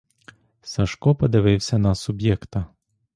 Сашко 0.61 1.15
подивився 1.15 1.77
на 1.77 1.95
суб'єкта. 1.95 2.65